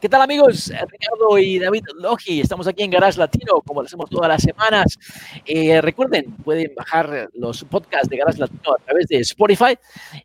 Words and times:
¿Qué 0.00 0.08
tal 0.08 0.22
amigos? 0.22 0.72
Ricardo 0.88 1.36
y 1.38 1.58
David 1.58 1.84
Logi, 1.96 2.40
estamos 2.40 2.66
aquí 2.66 2.82
en 2.84 2.90
Garage 2.90 3.18
Latino, 3.18 3.60
como 3.60 3.82
lo 3.82 3.86
hacemos 3.86 4.08
todas 4.08 4.28
las 4.30 4.42
semanas. 4.42 4.98
Eh, 5.44 5.78
recuerden, 5.82 6.36
pueden 6.36 6.74
bajar 6.74 7.28
los 7.34 7.64
podcasts 7.64 8.08
de 8.08 8.16
Garage 8.16 8.38
Latino 8.38 8.72
a 8.72 8.82
través 8.82 9.08
de 9.08 9.18
Spotify 9.18 9.76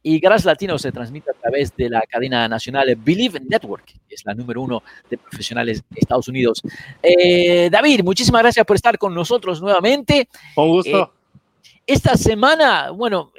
y 0.01 0.17
Garage 0.21 0.45
Latino 0.45 0.79
se 0.79 0.93
transmite 0.93 1.29
a 1.29 1.33
través 1.33 1.75
de 1.75 1.89
la 1.89 2.01
cadena 2.03 2.47
nacional 2.47 2.95
Believe 2.95 3.41
Network, 3.41 3.85
que 4.07 4.15
es 4.15 4.25
la 4.25 4.33
número 4.33 4.61
uno 4.61 4.81
de 5.09 5.17
profesionales 5.17 5.83
de 5.89 5.99
Estados 5.99 6.29
Unidos. 6.29 6.61
Eh, 7.03 7.69
David, 7.69 8.01
muchísimas 8.01 8.43
gracias 8.43 8.65
por 8.65 8.77
estar 8.77 8.97
con 8.97 9.13
nosotros 9.13 9.61
nuevamente. 9.61 10.29
Con 10.55 10.69
gusto. 10.69 11.01
Eh, 11.01 11.41
esta 11.85 12.15
semana, 12.15 12.91
bueno, 12.91 13.33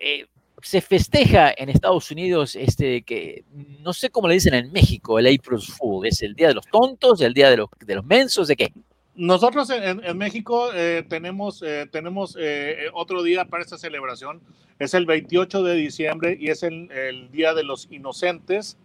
se 0.66 0.80
festeja 0.80 1.54
en 1.56 1.68
Estados 1.68 2.10
Unidos 2.10 2.56
este 2.56 3.02
que 3.02 3.44
no 3.82 3.92
sé 3.92 4.10
cómo 4.10 4.26
le 4.26 4.34
dicen 4.34 4.52
en 4.52 4.72
México, 4.72 5.16
el 5.16 5.28
April 5.28 5.60
Fool, 5.60 6.08
es 6.08 6.22
el 6.22 6.34
día 6.34 6.48
de 6.48 6.54
los 6.54 6.66
tontos, 6.66 7.20
el 7.20 7.34
día 7.34 7.50
de 7.50 7.58
los, 7.58 7.68
de 7.78 7.94
los 7.94 8.04
mensos, 8.04 8.48
¿de 8.48 8.56
qué? 8.56 8.72
Nosotros 9.14 9.70
en, 9.70 10.18
México 10.18 10.70
eh, 10.74 11.04
tenemos, 11.08 11.62
eh, 11.62 11.86
tenemos 11.92 12.36
eh, 12.36 12.86
otro 12.94 13.22
día 13.22 13.44
para 13.44 13.62
esta 13.62 13.78
celebración, 13.78 14.40
es 14.80 14.92
el 14.94 15.06
28 15.06 15.62
de 15.62 15.74
diciembre 15.76 16.36
y 16.38 16.50
es 16.50 16.64
el, 16.64 17.30
Día 17.30 17.54
de 17.54 17.62
los 17.62 17.86
Inocentes. 17.92 18.76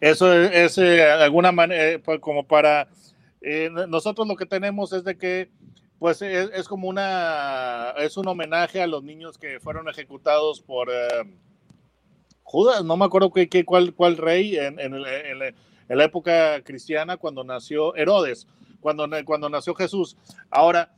Eso 0.00 0.30
es, 0.34 0.76
de 0.76 1.02
alguna 1.02 1.50
manera, 1.50 1.98
pues, 1.98 2.20
como 2.20 2.44
para, 2.44 2.88
nosotros 3.88 4.28
lo 4.28 4.36
que 4.36 4.44
tenemos 4.44 4.92
es 4.92 5.02
de 5.02 5.16
que 5.16 5.48
pues 5.98 6.22
es, 6.22 6.68
como 6.68 6.88
una, 6.88 7.90
es 7.98 8.16
un 8.16 8.28
homenaje 8.28 8.80
a 8.80 8.86
los 8.86 9.02
niños 9.02 9.36
que 9.36 9.58
fueron 9.58 9.88
ejecutados 9.88 10.60
por 10.60 10.90
eh, 10.90 11.24
Judas, 12.44 12.84
no 12.84 12.96
me 12.96 13.04
acuerdo 13.04 13.32
qué, 13.32 13.64
cuál, 13.64 13.92
cuál 13.94 14.16
rey 14.16 14.56
en, 14.56 14.78
en, 14.78 14.92
la 15.02 16.04
época 16.04 16.62
cristiana 16.62 17.16
cuando 17.16 17.42
nació 17.42 17.96
Herodes, 17.96 18.46
cuando, 18.80 19.08
cuando 19.24 19.48
nació 19.48 19.74
Jesús. 19.74 20.16
Ahora, 20.50 20.92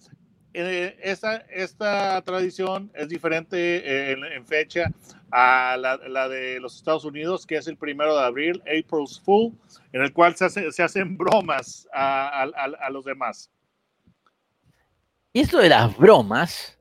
eh, 0.52 0.98
esta, 1.02 1.36
esta 1.48 2.20
tradición 2.22 2.90
es 2.94 3.08
diferente 3.08 3.56
eh, 3.56 4.16
en, 4.34 4.44
fecha 4.44 4.90
a 5.30 5.76
la, 5.78 6.28
de 6.28 6.60
los 6.60 6.76
Estados 6.76 7.04
Unidos, 7.04 7.46
que 7.46 7.56
es 7.56 7.68
el 7.68 7.76
primero 7.76 8.14
de 8.16 8.24
abril, 8.24 8.62
April's 8.62 9.20
Fool, 9.20 9.52
en 9.92 10.02
el 10.02 10.12
cual 10.12 10.36
se, 10.36 10.50
se 10.70 10.82
hacen 10.82 11.16
bromas 11.16 11.88
a 11.92 12.90
los 12.90 13.04
demás. 13.04 13.50
Y 15.32 15.40
esto 15.40 15.58
de 15.58 15.68
las 15.68 15.96
bromas 15.96 16.76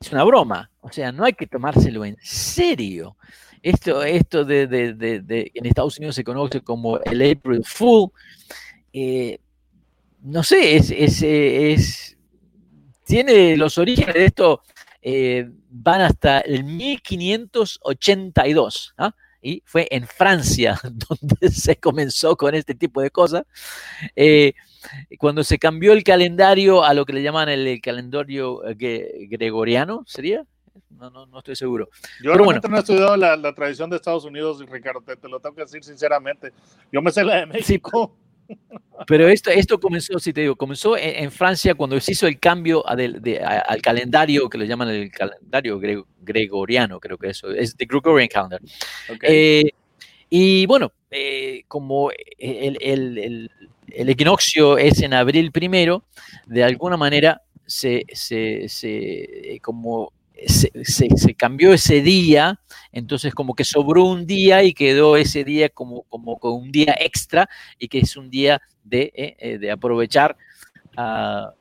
es 0.00 0.12
una 0.12 0.24
broma, 0.24 0.70
o 0.80 0.90
sea, 0.92 1.12
no 1.12 1.24
hay 1.24 1.32
que 1.32 1.46
tomárselo 1.46 2.04
en 2.04 2.18
serio. 2.20 3.16
Esto, 3.62 4.02
esto 4.02 4.44
de, 4.44 4.66
de, 4.66 4.92
de, 4.92 5.50
en 5.54 5.64
Estados 5.64 5.96
Unidos 5.96 6.16
se 6.16 6.24
conoce 6.24 6.60
como 6.60 7.00
el 7.00 7.30
April 7.30 7.64
Fool. 7.64 8.10
Eh, 8.92 9.38
no 10.20 10.42
sé, 10.42 10.76
es, 10.76 10.90
es, 10.90 11.22
es, 11.22 12.18
tiene 13.04 13.56
los 13.56 13.78
orígenes 13.78 14.14
de 14.14 14.26
esto, 14.26 14.60
eh, 15.00 15.48
van 15.70 16.02
hasta 16.02 16.40
el 16.40 16.64
1582. 16.64 18.94
¿ah? 18.98 19.14
Y 19.44 19.62
fue 19.66 19.86
en 19.90 20.06
Francia 20.06 20.80
donde 20.82 21.50
se 21.50 21.76
comenzó 21.76 22.36
con 22.36 22.54
este 22.54 22.74
tipo 22.74 23.00
de 23.02 23.10
cosas. 23.10 23.44
Eh, 24.16 24.54
cuando 25.18 25.44
se 25.44 25.58
cambió 25.58 25.92
el 25.92 26.02
calendario 26.02 26.82
a 26.82 26.94
lo 26.94 27.04
que 27.04 27.12
le 27.12 27.22
llaman 27.22 27.48
el, 27.50 27.80
calendario 27.80 28.62
eh, 28.66 29.28
gregoriano, 29.28 30.02
¿sería? 30.06 30.44
No, 30.90 31.10
no, 31.10 31.26
no, 31.26 31.38
estoy 31.38 31.56
seguro. 31.56 31.90
Yo 32.22 32.34
realmente 32.34 32.68
no 32.68 32.76
he 32.76 32.80
estudiado 32.80 33.16
la, 33.16 33.54
tradición 33.54 33.90
de 33.90 33.96
Estados 33.96 34.24
Unidos, 34.24 34.64
Ricardo, 34.68 35.02
te, 35.02 35.28
lo 35.28 35.40
tengo 35.40 35.54
que 35.54 35.62
decir 35.62 35.84
sinceramente. 35.84 36.52
Yo 36.90 37.02
me 37.02 37.10
sé 37.10 37.22
la 37.24 37.36
de 37.36 37.46
México. 37.46 38.16
Pero 39.06 39.28
esto, 39.28 39.50
esto 39.50 39.78
comenzó, 39.80 40.18
si 40.18 40.32
te 40.32 40.42
digo, 40.42 40.56
comenzó 40.56 40.96
en, 40.96 41.30
Francia 41.30 41.74
cuando 41.74 41.98
se 42.00 42.12
hizo 42.12 42.26
el 42.26 42.38
cambio 42.38 42.86
al 42.86 43.82
calendario 43.82 44.48
que 44.48 44.58
le 44.58 44.66
llaman 44.66 44.88
el 44.88 45.10
calendario 45.10 45.80
gregoriano, 46.20 47.00
creo 47.00 47.18
que 47.18 47.30
eso 47.30 47.50
es 47.50 47.76
the 47.76 47.86
Gregorian 47.86 48.28
Calendar. 48.28 48.60
Eh, 49.22 49.70
y 50.30 50.66
bueno, 50.66 50.92
eh, 51.10 51.64
como 51.68 52.10
el, 52.38 52.78
el, 52.80 53.50
el, 53.88 54.08
equinoccio 54.08 54.78
es 54.78 55.02
en 55.02 55.12
abril 55.12 55.52
primero, 55.52 56.04
de 56.46 56.64
alguna 56.64 56.96
manera 56.96 57.42
se, 57.66 58.04
se, 58.12 58.68
se 58.68 59.58
como 59.60 60.12
se, 60.46 61.34
cambió 61.34 61.72
ese 61.72 62.00
día, 62.00 62.60
entonces 62.92 63.34
como 63.34 63.54
que 63.54 63.64
sobró 63.64 64.04
un 64.04 64.26
día 64.26 64.62
y 64.62 64.72
quedó 64.72 65.16
ese 65.16 65.44
día 65.44 65.68
como, 65.68 66.02
como, 66.04 66.38
un 66.42 66.72
día 66.72 66.96
extra 66.98 67.48
y 67.78 67.88
que 67.88 68.00
es 68.00 68.16
un 68.16 68.30
día 68.30 68.60
de, 68.82 69.12
eh, 69.14 69.36
eh, 69.38 69.58
de 69.58 69.70
aprovechar 69.70 70.36
a, 70.96 71.54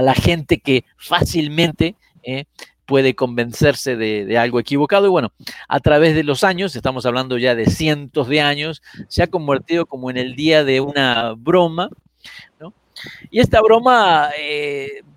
la 0.00 0.14
gente 0.14 0.58
que 0.58 0.84
fácilmente 0.96 1.96
eh, 2.22 2.44
puede 2.86 3.14
convencerse 3.14 3.96
de, 3.96 4.38
algo 4.38 4.58
equivocado. 4.60 5.06
Y 5.06 5.10
bueno, 5.10 5.32
a 5.68 5.80
través 5.80 6.14
de 6.14 6.24
los 6.24 6.44
años, 6.44 6.74
estamos 6.74 7.04
hablando 7.04 7.36
ya 7.38 7.54
de 7.54 7.66
cientos 7.66 8.28
de 8.28 8.40
años, 8.40 8.82
se 9.08 9.22
ha 9.22 9.26
convertido 9.26 9.86
como 9.86 10.10
en 10.10 10.16
el 10.16 10.34
día 10.34 10.64
de 10.64 10.80
una 10.80 11.34
broma, 11.36 11.90
¿no? 12.58 12.72
Y 13.30 13.40
esta 13.40 13.60
broma 13.60 14.30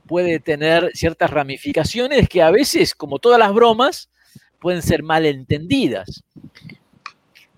puede 0.07 0.39
tener 0.39 0.91
ciertas 0.93 1.29
ramificaciones 1.29 2.29
que 2.29 2.41
a 2.41 2.51
veces, 2.51 2.93
como 2.95 3.19
todas 3.19 3.39
las 3.39 3.53
bromas, 3.53 4.09
pueden 4.59 4.81
ser 4.81 5.03
mal 5.03 5.25
entendidas. 5.25 6.23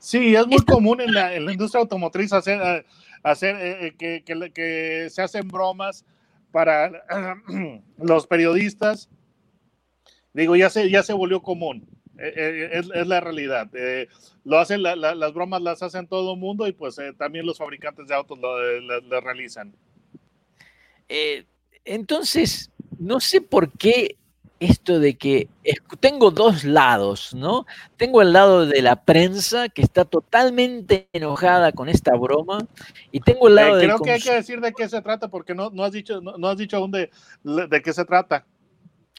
Sí, 0.08 0.36
es 0.36 0.48
muy 0.48 0.64
común 0.64 1.02
en 1.02 1.14
la, 1.14 1.36
industria 1.36 1.82
automotriz 1.82 2.32
hacer, 2.32 2.62
eh, 2.62 2.86
hacer 3.24 3.56
eh, 3.56 3.88
eh, 3.88 4.24
que, 4.24 4.52
que, 4.54 5.10
se 5.10 5.22
hacen 5.22 5.48
bromas 5.50 6.06
para 6.52 6.92
los 7.98 8.26
periodistas. 8.26 9.10
Digo, 10.34 10.56
ya 10.56 10.70
se, 10.70 10.90
ya 10.90 11.04
se 11.04 11.14
volvió 11.14 11.42
común. 11.42 11.90
Es, 12.18 12.88
la 12.88 13.20
realidad. 13.20 13.70
lo 14.44 14.58
hacen, 14.58 14.82
las 14.82 15.34
bromas 15.34 15.62
las 15.62 15.84
hacen 15.84 16.08
todo 16.08 16.34
el 16.34 16.40
mundo 16.40 16.68
y 16.68 16.72
pues 16.72 16.98
también 17.18 17.46
los 17.46 17.60
fabricantes 17.60 18.08
de 18.08 18.16
autos 18.16 18.40
lo, 18.40 19.22
realizan. 19.22 19.76
Entonces, 21.88 22.72
no 23.00 23.20
sé 23.20 23.42
por 23.42 23.72
qué 23.72 24.18
esto 24.60 25.00
de 25.00 25.18
que 25.18 25.50
tengo 26.00 26.32
dos 26.32 26.64
lados, 26.64 27.34
¿no? 27.34 27.66
Tengo 27.96 28.22
el 28.22 28.34
lado 28.34 28.66
de 28.66 28.82
la 28.82 29.04
prensa 29.04 29.70
que 29.70 29.82
está 29.82 30.06
totalmente 30.06 31.10
enojada 31.14 31.72
con 31.72 31.90
esta 31.90 32.16
broma 32.16 32.60
y 33.12 33.20
tengo 33.20 33.48
el 33.48 33.56
lado 33.56 33.80
eh, 33.80 33.84
Creo 33.84 34.00
que 34.00 34.12
hay 34.12 34.22
que 34.22 34.34
decir 34.34 34.60
de 34.60 34.74
qué 34.74 34.90
se 34.90 35.02
trata 35.02 35.28
porque 35.28 35.54
no, 35.54 35.70
no 35.70 35.84
has 35.84 35.92
dicho 35.92 36.22
no, 36.22 36.48
has 36.48 36.58
dicho 36.58 36.78
aún 36.78 36.92
de, 36.92 37.12
de, 37.44 37.82
qué 37.82 37.94
se 37.94 38.06
trata. 38.06 38.46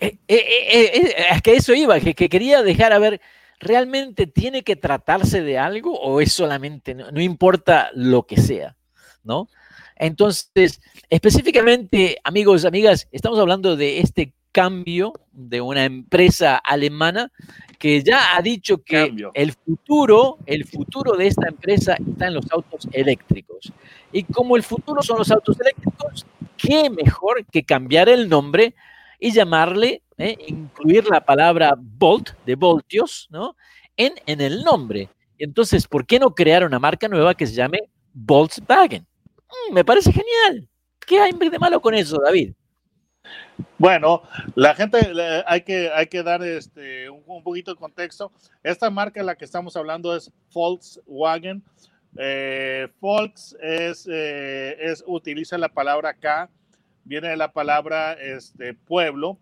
Eh, 0.00 0.18
eh, 0.26 1.14
es 1.30 1.42
que 1.42 1.56
eso 1.56 1.74
iba, 1.74 2.00
que, 2.00 2.14
quería 2.14 2.62
dejar 2.62 2.92
a 2.92 2.98
ver, 2.98 3.20
¿realmente 3.60 4.26
tiene 4.26 4.62
que 4.62 4.76
tratarse 4.76 5.42
de 5.42 5.58
algo 5.58 5.98
o 5.98 6.20
es 6.20 6.32
solamente, 6.32 6.94
no 6.94 7.20
importa 7.20 7.90
lo 7.94 8.26
que 8.26 8.38
sea, 8.38 8.76
¿no? 9.22 9.48
Entonces, 9.98 10.80
específicamente, 11.10 12.18
amigos, 12.24 12.64
amigas, 12.64 13.08
estamos 13.12 13.38
hablando 13.38 13.76
de 13.76 14.00
este 14.00 14.32
cambio 14.52 15.12
de 15.32 15.60
una 15.60 15.84
empresa 15.84 16.56
alemana 16.56 17.30
que 17.78 18.02
ya 18.02 18.36
ha 18.36 18.42
dicho 18.42 18.82
que 18.82 19.14
el 19.34 19.52
futuro, 19.52 20.38
el 20.46 20.64
futuro 20.64 21.16
de 21.16 21.28
esta 21.28 21.48
empresa 21.48 21.94
está 21.94 22.26
en 22.26 22.34
los 22.34 22.50
autos 22.50 22.88
eléctricos. 22.92 23.72
Y 24.12 24.24
como 24.24 24.56
el 24.56 24.62
futuro 24.64 25.00
son 25.02 25.18
los 25.18 25.30
autos 25.30 25.60
eléctricos, 25.60 26.26
qué 26.56 26.90
mejor 26.90 27.44
que 27.46 27.62
cambiar 27.62 28.08
el 28.08 28.28
nombre 28.28 28.74
y 29.20 29.30
llamarle, 29.30 30.02
eh, 30.16 30.36
incluir 30.48 31.06
la 31.08 31.24
palabra 31.24 31.74
Volt, 31.78 32.30
de 32.44 32.56
voltios, 32.56 33.28
¿no? 33.30 33.56
En, 33.96 34.14
en 34.26 34.40
el 34.40 34.64
nombre. 34.64 35.08
Entonces, 35.38 35.86
¿por 35.86 36.04
qué 36.04 36.18
no 36.18 36.34
crear 36.34 36.64
una 36.64 36.80
marca 36.80 37.06
nueva 37.06 37.34
que 37.34 37.46
se 37.46 37.54
llame 37.54 37.78
Volkswagen? 38.12 39.06
Mm, 39.48 39.74
me 39.74 39.84
parece 39.84 40.12
genial. 40.12 40.68
¿Qué 41.06 41.20
hay 41.20 41.32
de 41.32 41.58
malo 41.58 41.80
con 41.80 41.94
eso, 41.94 42.18
David? 42.24 42.52
Bueno, 43.78 44.22
la 44.54 44.74
gente 44.74 44.98
hay 45.46 45.62
que, 45.62 45.90
hay 45.90 46.06
que 46.06 46.22
dar 46.22 46.42
este, 46.42 47.08
un, 47.10 47.42
poquito 47.42 47.72
de 47.72 47.80
contexto. 47.80 48.32
Esta 48.62 48.90
marca 48.90 49.20
en 49.20 49.26
la 49.26 49.36
que 49.36 49.44
estamos 49.44 49.76
hablando 49.76 50.14
es 50.14 50.30
Volkswagen. 50.52 51.62
Eh, 52.16 52.88
Volks 53.00 53.56
es, 53.60 54.08
eh, 54.10 54.76
es, 54.80 55.04
utiliza 55.06 55.58
la 55.58 55.68
palabra 55.68 56.14
K 56.14 56.50
viene 57.08 57.28
de 57.28 57.36
la 57.36 57.52
palabra 57.52 58.12
este, 58.12 58.74
pueblo 58.74 59.38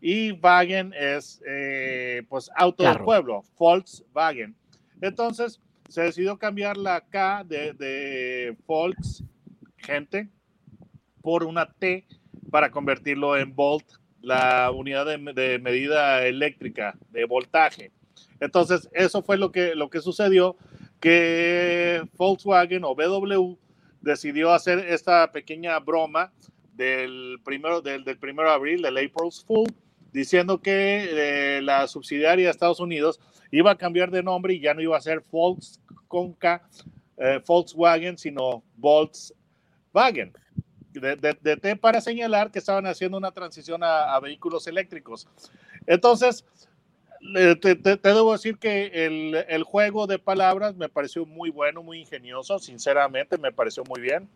y 0.00 0.32
Wagen 0.32 0.92
es 0.92 1.40
eh, 1.46 2.22
pues 2.28 2.50
auto 2.56 2.82
del 2.82 2.98
pueblo, 2.98 3.42
Volkswagen. 3.56 4.54
Entonces 5.00 5.60
se 5.88 6.02
decidió 6.02 6.36
cambiar 6.36 6.76
la 6.76 7.00
K 7.00 7.44
de, 7.44 7.72
de 7.72 8.56
Volks, 8.66 9.22
gente, 9.84 10.28
por 11.22 11.44
una 11.44 11.66
T 11.66 12.06
para 12.50 12.70
convertirlo 12.70 13.36
en 13.36 13.54
volt, 13.54 13.84
la 14.20 14.70
unidad 14.70 15.06
de, 15.06 15.32
de, 15.32 15.58
medida 15.58 16.26
eléctrica 16.26 16.96
de 17.10 17.24
voltaje. 17.24 17.92
Entonces, 18.40 18.88
eso 18.92 19.22
fue 19.22 19.36
lo 19.36 19.52
que, 19.52 19.74
lo 19.74 19.90
que 19.90 20.00
sucedió, 20.00 20.56
que 21.00 22.02
Volkswagen 22.16 22.84
o 22.84 22.94
BW 22.94 23.58
decidió 24.00 24.52
hacer 24.52 24.78
esta 24.78 25.30
pequeña 25.32 25.78
broma 25.78 26.32
del 26.74 27.38
primero, 27.44 27.80
del, 27.80 28.04
del 28.04 28.18
primero 28.18 28.48
de 28.48 28.54
abril, 28.54 28.82
del 28.82 28.96
April's 28.98 29.44
Fool, 29.44 29.68
diciendo 30.12 30.60
que 30.60 31.58
eh, 31.58 31.62
la 31.62 31.86
subsidiaria 31.86 32.46
de 32.46 32.50
Estados 32.50 32.80
Unidos 32.80 33.20
iba 33.50 33.72
a 33.72 33.78
cambiar 33.78 34.10
de 34.10 34.22
nombre 34.22 34.54
y 34.54 34.60
ya 34.60 34.74
no 34.74 34.80
iba 34.80 34.96
a 34.96 35.00
ser 35.00 35.24
Volks 35.30 35.80
eh, 37.16 37.40
Volkswagen, 37.46 38.18
sino 38.18 38.62
Volkswagen. 38.76 39.43
De, 40.92 41.16
de, 41.16 41.56
T 41.56 41.76
para 41.76 42.00
señalar 42.00 42.50
que 42.52 42.58
estaban 42.58 42.86
haciendo 42.86 43.16
una 43.16 43.32
transición 43.32 43.82
a, 43.82 44.14
a 44.14 44.20
vehículos 44.20 44.66
eléctricos. 44.66 45.26
Entonces, 45.86 46.44
te, 47.60 47.74
te, 47.74 47.96
debo 47.96 48.32
decir 48.32 48.58
que 48.58 49.06
el, 49.06 49.34
el, 49.48 49.62
juego 49.62 50.06
de 50.06 50.18
palabras 50.18 50.76
me 50.76 50.88
pareció 50.88 51.24
muy 51.24 51.50
bueno, 51.50 51.82
muy 51.82 52.00
ingenioso, 52.00 52.58
sinceramente 52.58 53.38
me 53.38 53.50
pareció 53.50 53.82
muy 53.84 54.00
bien. 54.00 54.28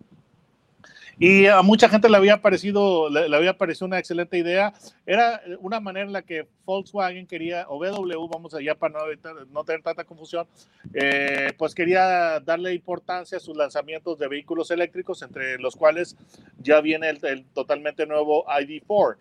Y 1.21 1.47
a 1.47 1.63
mucha 1.63 1.89
gente 1.89 2.09
le 2.09 2.17
había 2.17 2.41
parecido, 2.41 3.11
le, 3.11 3.35
había 3.35 3.59
parecido 3.59 3.87
una 3.87 3.99
excelente 3.99 4.39
idea. 4.39 4.73
Era 5.05 5.41
una 5.59 5.81
manera 5.81 6.07
en 6.07 6.13
la 6.13 6.23
que 6.23 6.47
Volkswagen 6.65 7.27
quería, 7.27 7.67
o 7.69 7.79
BW, 7.79 8.29
vamos 8.33 8.55
allá 8.55 8.77
para 8.77 9.01
no, 9.01 9.45
no 9.51 9.65
tener 9.65 9.83
tanta 9.83 10.05
confusión, 10.05 10.47
eh, 10.95 11.53
pues 11.59 11.75
quería 11.75 12.39
darle 12.39 12.73
importancia 12.73 13.39
a 13.39 13.41
sus 13.41 13.57
lanzamientos 13.57 14.19
de 14.19 14.29
vehículos 14.29 14.71
eléctricos, 14.71 15.21
entre 15.23 15.59
los 15.59 15.75
cuales 15.75 16.17
ya 16.59 16.81
viene 16.81 17.09
el, 17.11 17.45
totalmente 17.53 18.07
nuevo 18.07 18.45
ID4. 18.47 19.17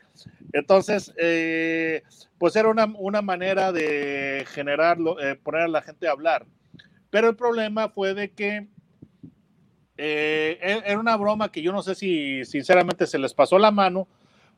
Entonces, 0.54 1.14
eh, 1.18 2.04
pues 2.38 2.56
era 2.56 2.70
una, 2.70 2.86
una, 2.86 3.24
manera 3.24 3.72
de 3.72 4.46
generarlo, 4.50 5.20
eh, 5.20 5.36
poner 5.36 5.62
a 5.64 5.68
la 5.68 5.82
gente 5.82 6.08
a 6.08 6.12
hablar. 6.12 6.46
Pero 7.10 7.30
el 7.30 7.36
problema 7.36 7.90
fue 7.90 8.14
de 8.14 8.32
que 8.32 8.68
eh, 9.98 10.60
e-, 10.62 10.92
era 10.92 11.00
una 11.00 11.18
broma 11.18 11.52
que 11.52 11.62
yo 11.62 11.72
no 11.72 11.82
sé 11.82 11.96
si 11.96 12.46
sinceramente 12.46 13.08
se 13.08 13.20
les 13.20 13.34
pasó 13.34 13.58
la 13.58 13.72
mano 13.72 14.08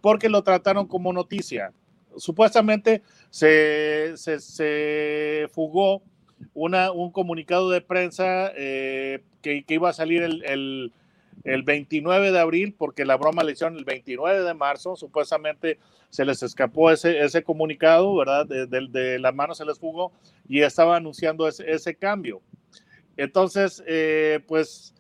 porque 0.02 0.30
lo 0.30 0.44
trataron 0.44 0.88
como 0.88 1.14
noticia. 1.14 1.72
Supuestamente 2.18 3.02
se, 3.30 4.14
se, 4.18 5.48
fugó 5.54 6.02
una, 6.54 6.92
un 6.92 7.12
comunicado 7.12 7.70
de 7.70 7.82
prensa 7.82 8.52
eh, 8.56 9.24
que, 9.42 9.64
que, 9.64 9.74
iba 9.76 9.90
a 9.90 9.94
salir 9.94 10.24
el, 10.24 10.44
el, 10.46 10.94
el, 11.44 11.64
29 11.64 12.32
de 12.32 12.40
abril, 12.40 12.76
porque 12.78 13.06
la 13.06 13.16
broma 13.16 13.44
le 13.44 13.52
hicieron 13.52 13.78
el 13.78 13.86
29 13.86 14.44
de 14.44 14.54
marzo. 14.54 14.96
Supuestamente 14.96 15.80
se 16.10 16.26
les 16.26 16.42
escapó 16.42 16.92
ese, 16.92 17.24
ese 17.24 17.44
comunicado, 17.44 18.16
¿verdad? 18.16 18.46
De, 18.46 18.66
de, 18.66 19.20
la 19.20 19.32
mano 19.32 19.54
se 19.54 19.66
les 19.66 19.78
fugó 19.78 20.12
y 20.48 20.62
estaba 20.62 20.98
anunciando 20.98 21.48
ese, 21.48 21.70
ese 21.72 21.96
cambio. 21.96 22.42
Entonces, 23.18 23.84
eh, 23.86 24.40
pues 24.48 24.96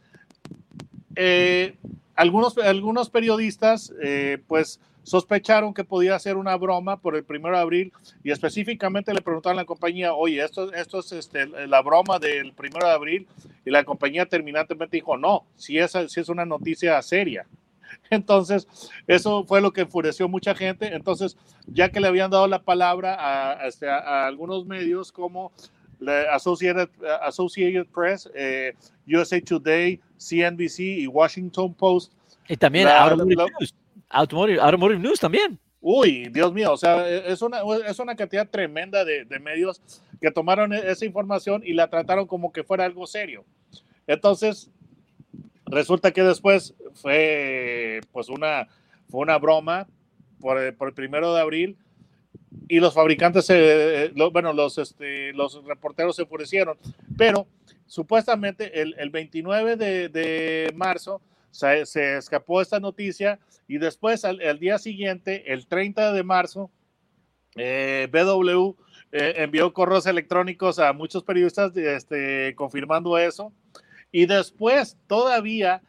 eh, 1.21 1.75
algunos, 2.16 2.57
algunos 2.57 3.10
periodistas, 3.10 3.94
eh, 4.01 4.38
pues, 4.48 4.80
sospecharon 5.04 5.74
que 5.74 5.83
podía 5.83 6.18
ser 6.18 6.38
una 6.38 6.56
broma 6.56 7.01
por 7.01 7.18
el 7.18 7.25
primero 7.25 7.57
de 7.57 7.62
abril 7.62 7.94
y 8.24 8.31
específicamente 8.31 9.13
le 9.13 9.21
preguntaron 9.21 9.60
a 9.60 9.63
la 9.63 9.66
compañía, 9.66 10.13
oye, 10.13 10.42
esto, 10.42 10.71
esto 10.71 11.00
es 11.00 11.12
este, 11.12 11.45
la 11.45 11.81
broma 11.81 12.19
del 12.19 12.54
primero 12.54 12.88
de 12.88 12.94
abril 12.94 13.27
y 13.66 13.69
la 13.69 13.83
compañía 13.83 14.27
terminantemente 14.27 14.95
dijo, 14.95 15.18
no, 15.18 15.44
si 15.57 15.77
es, 15.77 15.92
si 16.07 16.21
es 16.21 16.30
una 16.30 16.45
noticia 16.45 17.01
seria. 17.01 17.45
Entonces, 18.10 18.66
eso 19.06 19.44
fue 19.44 19.60
lo 19.60 19.74
que 19.74 19.81
enfureció 19.81 20.30
mucha 20.30 20.56
gente. 20.56 20.94
Entonces, 20.95 21.38
ya 21.68 21.89
que 21.89 22.00
le 22.00 22.07
habían 22.07 22.31
dado 22.31 22.48
la 22.48 22.62
palabra 22.63 23.16
a, 23.16 23.60
a, 23.60 23.68
este, 23.68 23.89
a 23.89 24.25
algunos 24.25 24.66
medios 24.66 25.12
como 25.12 25.51
Associated, 26.31 26.90
Associated 27.22 27.88
Press, 27.88 28.30
eh, 28.34 28.74
USA 29.07 29.42
Today, 29.42 30.00
CNBC 30.18 30.80
y 30.80 31.07
Washington 31.07 31.74
Post. 31.74 32.13
Y 32.48 32.57
también 32.57 32.88
Automotive, 32.88 33.46
News. 33.60 33.75
Automotive, 34.10 35.00
News 35.00 35.19
también. 35.19 35.60
Uy, 35.81 36.30
Dios 36.30 36.51
mío, 36.51 36.74
o 36.74 36.78
sea, 36.78 37.07
es 37.07 37.42
una, 37.42 37.62
es 37.88 38.00
una 38.00 38.16
cantidad 38.16 38.48
tremenda 38.50 39.06
de, 39.06 39.24
de, 39.24 39.40
medios 39.40 39.81
que 40.19 40.30
tomaron 40.30 40.74
e, 40.74 40.92
esa 40.92 41.06
información 41.06 41.62
y 41.66 41.74
la 41.74 41.90
trataron 41.90 42.28
como 42.28 42.52
que 42.52 42.63
fuera 42.63 42.84
algo 42.84 43.07
serio. 43.07 43.45
Entonces, 44.06 44.69
resulta 45.66 46.12
que 46.12 46.24
después 46.24 46.75
fue 46.95 48.02
pues 48.12 48.28
una, 48.28 48.68
fue 49.10 49.22
una 49.22 49.38
broma 49.38 49.88
por, 50.42 50.75
por 50.75 50.90
el 50.90 50.94
primero 50.94 51.34
de 51.34 51.42
abril 51.42 51.78
y 52.68 52.80
los 52.80 52.94
fabricantes, 52.94 53.46
se, 53.46 54.12
bueno, 54.31 54.54
los, 54.54 54.78
este, 54.78 55.34
los 55.34 55.63
reporteros 55.66 56.16
se 56.16 56.24
enfurecieron, 56.24 56.78
pero 57.18 57.48
supuestamente 57.86 58.81
el, 58.81 58.96
el 58.98 59.10
29 59.10 59.75
de, 59.75 60.10
de 60.10 60.72
marzo 60.75 61.22
se, 61.51 61.86
se, 61.86 62.18
escapó 62.18 62.62
esta 62.62 62.80
noticia 62.80 63.40
y 63.68 63.78
después 63.78 64.24
el 64.24 64.60
día 64.60 64.78
siguiente, 64.78 65.51
el 65.51 65.68
30 65.68 66.13
de 66.13 66.24
marzo, 66.24 66.72
eh, 67.56 68.07
BW 68.12 68.75
eh, 69.12 69.34
envió 69.38 69.74
correos 69.74 70.06
electrónicos 70.06 70.80
a 70.80 70.94
muchos 70.94 71.24
periodistas 71.24 71.75
este, 71.75 72.54
confirmando 72.56 73.18
eso. 73.18 73.52
Y 74.12 74.25
después 74.25 74.98
todavía 75.07 75.81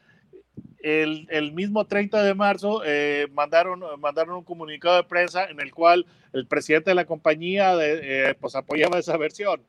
el, 0.83 1.27
el, 1.31 1.53
mismo 1.53 1.87
30 1.87 2.23
de 2.23 2.35
marzo 2.35 2.83
eh, 2.85 3.29
mandaron, 3.33 3.83
mandaron 4.01 4.37
un 4.37 4.45
comunicado 4.45 4.97
de 4.97 5.05
prensa 5.05 5.45
en 5.45 5.61
el 5.61 5.73
cual 5.73 6.07
el 6.33 6.47
presidente 6.47 6.91
de 6.91 6.95
la 6.95 7.05
compañía 7.05 7.77
de, 7.77 8.31
eh, 8.31 8.35
pues 8.41 8.55
apoyaba 8.55 8.99
esa 8.99 9.17
versión. 9.17 9.61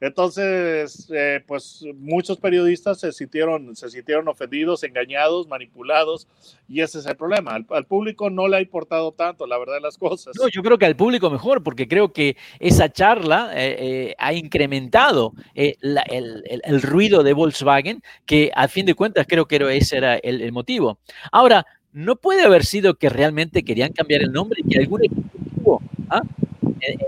Entonces, 0.00 1.10
eh, 1.14 1.42
pues 1.46 1.84
muchos 1.96 2.38
periodistas 2.38 3.00
se 3.00 3.12
sintieron, 3.12 3.76
se 3.76 3.90
sintieron 3.90 4.26
ofendidos, 4.28 4.82
engañados, 4.82 5.46
manipulados, 5.46 6.26
y 6.68 6.80
ese 6.80 7.00
es 7.00 7.06
el 7.06 7.16
problema. 7.16 7.58
Al, 7.68 7.84
público 7.84 8.30
no 8.30 8.48
le 8.48 8.56
ha 8.56 8.60
importado 8.62 9.12
tanto, 9.12 9.46
la 9.46 9.58
verdad 9.58 9.78
las 9.82 9.98
cosas. 9.98 10.34
No, 10.40 10.48
yo 10.48 10.62
creo 10.62 10.78
que 10.78 10.86
al 10.86 10.96
público 10.96 11.28
mejor, 11.28 11.62
porque 11.62 11.86
creo 11.86 12.12
que 12.12 12.36
esa 12.60 12.90
charla 12.90 13.50
eh, 13.54 13.76
eh, 13.78 14.14
ha 14.18 14.32
incrementado 14.32 15.34
eh, 15.54 15.76
la, 15.80 16.02
el, 16.02 16.44
el, 16.48 16.62
el, 16.64 16.82
ruido 16.82 17.22
de 17.22 17.34
Volkswagen, 17.34 18.02
que 18.24 18.50
al 18.54 18.68
fin 18.68 18.86
de 18.86 18.94
cuentas 18.94 19.26
creo 19.28 19.46
que 19.46 19.56
ese 19.76 19.98
era 19.98 20.16
el, 20.16 20.40
el, 20.40 20.52
motivo. 20.52 20.98
Ahora, 21.30 21.66
no 21.92 22.16
puede 22.16 22.42
haber 22.42 22.64
sido 22.64 22.94
que 22.94 23.08
realmente 23.08 23.64
querían 23.64 23.92
cambiar 23.92 24.22
el 24.22 24.32
nombre 24.32 24.60
y 24.64 24.68
que 24.68 24.78
algún 24.78 25.04
equipo 25.04 25.82
¿ah? 26.08 26.22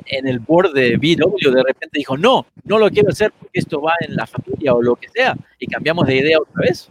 En, 0.06 0.28
el 0.28 0.38
board 0.38 0.72
de 0.72 0.96
BW 0.96 1.50
de 1.50 1.62
repente 1.62 1.98
dijo, 1.98 2.16
no, 2.16 2.46
no 2.64 2.78
lo 2.78 2.90
quiero 2.90 3.10
hacer 3.10 3.32
porque 3.38 3.58
esto 3.58 3.80
va 3.80 3.92
en 4.00 4.16
la 4.16 4.26
familia 4.26 4.74
o 4.74 4.82
lo 4.82 4.96
que 4.96 5.08
sea, 5.08 5.36
y 5.58 5.66
cambiamos 5.66 6.06
de 6.06 6.16
idea 6.16 6.38
otra 6.38 6.62
vez. 6.62 6.90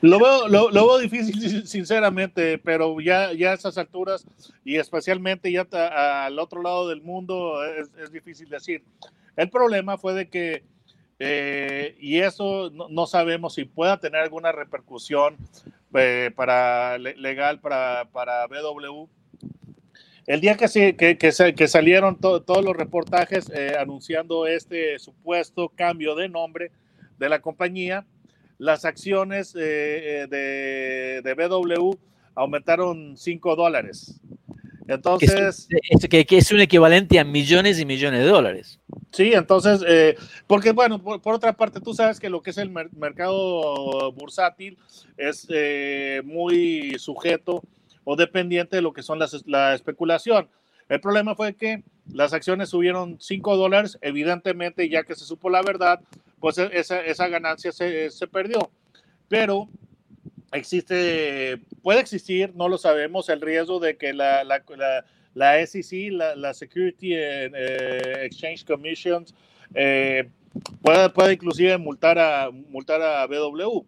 Lo 0.00 0.18
veo, 0.18 0.48
lo, 0.48 0.70
lo 0.70 0.86
veo 0.86 0.98
difícil, 0.98 1.66
sinceramente, 1.66 2.58
pero 2.58 3.00
ya, 3.00 3.32
ya 3.32 3.52
a 3.52 3.54
esas 3.54 3.78
alturas, 3.78 4.26
y 4.62 4.76
especialmente 4.76 5.50
ya 5.50 5.66
al 6.26 6.38
otro 6.38 6.62
lado 6.62 6.88
del 6.88 7.00
mundo, 7.00 7.64
es, 7.64 7.90
es, 7.98 8.12
difícil 8.12 8.50
decir. 8.50 8.84
El 9.34 9.48
problema 9.48 9.96
fue 9.96 10.12
de 10.12 10.28
que, 10.28 10.62
eh, 11.18 11.96
y 12.00 12.18
eso 12.18 12.70
no, 12.70 12.88
no, 12.90 13.06
sabemos 13.06 13.54
si 13.54 13.64
pueda 13.64 13.98
tener 13.98 14.20
alguna 14.20 14.52
repercusión 14.52 15.38
eh, 15.94 16.30
para, 16.34 16.98
legal 16.98 17.60
para, 17.60 18.06
para 18.12 18.46
BW, 18.46 19.08
el 20.26 20.40
día 20.40 20.56
que, 20.56 20.96
que, 20.96 21.18
que, 21.18 21.54
que 21.54 21.68
salieron 21.68 22.18
to, 22.18 22.42
todos 22.42 22.64
los 22.64 22.76
reportajes 22.76 23.50
eh, 23.54 23.74
anunciando 23.78 24.46
este 24.46 24.98
supuesto 24.98 25.70
cambio 25.74 26.14
de 26.14 26.28
nombre 26.28 26.70
de 27.18 27.28
la 27.28 27.40
compañía, 27.40 28.06
las 28.58 28.84
acciones 28.84 29.54
eh, 29.54 30.22
eh 30.22 30.26
de, 30.28 31.22
de, 31.22 31.34
BW 31.34 31.96
aumentaron 32.34 33.16
5 33.16 33.56
dólares. 33.56 34.20
Entonces. 34.86 35.68
Es, 35.90 36.08
que, 36.08 36.26
que, 36.26 36.38
es 36.38 36.52
un 36.52 36.60
equivalente 36.60 37.18
a 37.18 37.24
millones 37.24 37.78
y 37.78 37.86
millones 37.86 38.20
de 38.20 38.28
dólares. 38.28 38.80
Sí, 39.12 39.32
entonces, 39.32 39.82
eh, 39.86 40.16
porque 40.46 40.72
bueno, 40.72 41.00
por, 41.00 41.22
por, 41.22 41.34
otra 41.34 41.52
parte, 41.52 41.80
tú 41.80 41.94
sabes 41.94 42.18
que 42.18 42.28
lo 42.28 42.42
que 42.42 42.50
es 42.50 42.58
el 42.58 42.70
mer 42.70 42.92
mercado 42.92 44.12
bursátil 44.12 44.76
es 45.16 45.46
eh, 45.50 46.20
muy 46.24 46.96
sujeto 46.98 47.62
o 48.04 48.16
dependiente 48.16 48.76
de 48.76 48.82
lo 48.82 48.92
que 48.92 49.02
son 49.02 49.18
las, 49.18 49.44
la 49.46 49.74
especulación. 49.74 50.48
El 50.88 51.00
problema 51.00 51.34
fue 51.34 51.54
que 51.54 51.82
las 52.12 52.32
acciones 52.32 52.68
subieron 52.68 53.16
5 53.20 53.56
dólares, 53.56 53.98
evidentemente 54.02 54.88
ya 54.88 55.04
que 55.04 55.14
se 55.14 55.24
supo 55.24 55.48
la 55.48 55.62
verdad, 55.62 56.00
pues 56.40 56.58
e, 56.58 56.68
esa, 56.72 57.00
esa 57.00 57.28
ganancia 57.28 57.72
se, 57.72 58.10
se, 58.10 58.26
perdió. 58.26 58.70
Pero 59.28 59.68
existe, 60.52 61.58
puede 61.82 62.00
existir, 62.00 62.54
no 62.54 62.68
lo 62.68 62.76
sabemos, 62.78 63.28
el 63.28 63.40
riesgo 63.40 63.80
de 63.80 63.96
que 63.96 64.12
la, 64.12 64.44
la, 64.44 64.62
la, 64.76 65.04
la 65.32 65.66
SEC, 65.66 66.12
la, 66.12 66.52
Security 66.52 67.14
eh, 67.14 68.24
Exchange 68.24 68.64
Commissions, 68.64 69.34
eh, 69.74 70.28
pueda, 70.82 71.12
pueda 71.12 71.32
inclusive 71.32 71.76
multar 71.78 72.18
a, 72.18 72.50
multar 72.50 73.00
a 73.00 73.26
BW. 73.26 73.84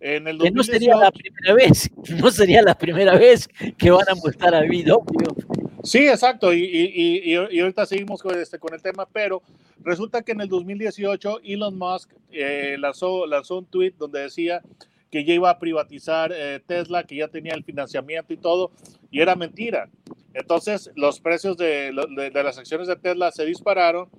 En 0.00 0.28
el 0.28 0.38
Que 0.38 0.50
no 0.50 0.62
sería 0.62 0.94
la 0.96 1.10
primera 1.10 1.54
vez, 1.54 1.90
no 2.20 2.30
sería 2.30 2.62
la 2.62 2.76
primera 2.76 3.16
vez 3.16 3.48
que 3.78 3.90
van 3.90 4.08
a 4.08 4.14
multar 4.14 4.54
a 4.54 4.60
BW. 4.62 5.56
Sí, 5.82 6.06
exacto, 6.08 6.52
y, 6.52 6.64
y, 6.64 7.32
y, 7.32 7.36
y 7.50 7.60
ahorita 7.60 7.86
seguimos 7.86 8.20
con, 8.20 8.38
este, 8.38 8.58
con 8.58 8.74
el 8.74 8.82
tema, 8.82 9.06
pero 9.10 9.42
resulta 9.80 10.22
que 10.22 10.32
en 10.32 10.40
el 10.40 10.48
2018 10.48 11.40
Elon 11.44 11.78
Musk 11.78 12.12
eh, 12.32 12.76
lanzó, 12.78 13.24
lanzó 13.26 13.58
un 13.58 13.66
tweet 13.66 13.94
donde 13.96 14.20
decía 14.20 14.62
que 15.10 15.24
ya 15.24 15.32
iba 15.32 15.48
a 15.48 15.58
privatizar 15.58 16.32
eh, 16.34 16.60
Tesla, 16.66 17.04
que 17.04 17.16
ya 17.16 17.28
tenía 17.28 17.54
el 17.54 17.62
financiamiento 17.62 18.34
y 18.34 18.36
todo, 18.36 18.72
y 19.10 19.20
era 19.20 19.36
mentira. 19.36 19.88
Entonces, 20.34 20.90
los 20.96 21.20
precios 21.20 21.56
de, 21.56 21.92
de, 22.16 22.30
de 22.30 22.42
las 22.42 22.58
acciones 22.58 22.88
de 22.88 22.96
Tesla 22.96 23.30
se 23.30 23.46
dispararon. 23.46 24.10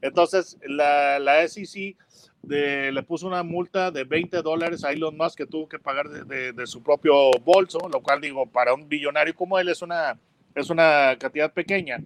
Entonces, 0.00 0.56
la, 0.66 1.18
la 1.18 1.46
SEC 1.46 1.96
de, 2.42 2.92
le 2.92 3.02
puso 3.02 3.26
una 3.26 3.42
multa 3.42 3.90
de 3.90 4.04
20 4.04 4.42
dólares 4.42 4.84
a 4.84 4.92
Elon 4.92 5.16
Musk 5.16 5.38
que 5.38 5.46
tuvo 5.46 5.68
que 5.68 5.78
pagar 5.78 6.08
de, 6.08 6.24
de, 6.24 6.52
de, 6.52 6.66
su 6.66 6.82
propio 6.82 7.30
bolso, 7.44 7.78
lo 7.92 8.00
cual 8.02 8.20
digo, 8.20 8.46
para 8.46 8.74
un 8.74 8.88
billonario 8.88 9.34
como 9.34 9.58
él 9.58 9.68
es 9.68 9.82
una, 9.82 10.18
es 10.54 10.70
una 10.70 11.16
cantidad 11.18 11.52
pequeña. 11.52 11.98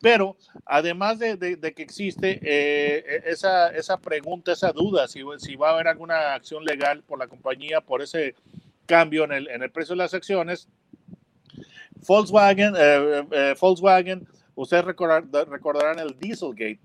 Pero 0.00 0.36
además 0.64 1.18
de, 1.18 1.36
que 1.36 1.82
existe 1.82 2.40
eh, 2.42 3.22
esa, 3.26 3.68
esa, 3.68 3.98
pregunta, 3.98 4.52
esa 4.52 4.72
duda, 4.72 5.06
si, 5.08 5.20
si, 5.38 5.56
va 5.56 5.70
a 5.70 5.74
haber 5.74 5.88
alguna 5.88 6.34
acción 6.34 6.64
legal 6.64 7.02
por 7.02 7.18
la 7.18 7.26
compañía 7.26 7.82
por 7.82 8.00
ese 8.00 8.34
cambio 8.86 9.24
en 9.24 9.32
el, 9.32 9.48
en 9.48 9.62
el 9.62 9.70
precio 9.70 9.94
de 9.94 9.98
las 9.98 10.14
acciones, 10.14 10.68
Volkswagen, 12.06 12.74
eh, 12.78 13.26
eh, 13.30 13.54
Volkswagen 13.60 14.26
ustedes 14.54 14.84
recordar, 14.84 15.24
recordarán 15.48 15.98
el 15.98 16.18
Dieselgate 16.18 16.80